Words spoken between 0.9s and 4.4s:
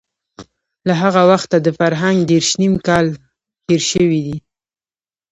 هغه وخته د فرهنګ دېرش نيم کاله تېر شوي دي.